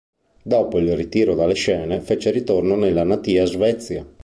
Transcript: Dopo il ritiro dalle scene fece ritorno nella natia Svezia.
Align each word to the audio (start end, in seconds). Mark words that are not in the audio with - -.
Dopo 0.43 0.79
il 0.79 0.95
ritiro 0.95 1.35
dalle 1.35 1.53
scene 1.53 1.99
fece 2.01 2.31
ritorno 2.31 2.75
nella 2.75 3.03
natia 3.03 3.45
Svezia. 3.45 4.03